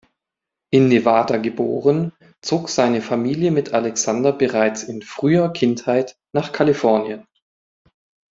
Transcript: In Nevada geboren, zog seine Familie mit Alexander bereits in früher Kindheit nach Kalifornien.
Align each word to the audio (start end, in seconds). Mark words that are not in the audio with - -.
In 0.73 0.87
Nevada 0.87 1.37
geboren, 1.37 2.11
zog 2.41 2.69
seine 2.69 3.03
Familie 3.03 3.51
mit 3.51 3.71
Alexander 3.75 4.33
bereits 4.33 4.81
in 4.81 5.03
früher 5.03 5.53
Kindheit 5.53 6.15
nach 6.33 6.51
Kalifornien. 6.51 7.27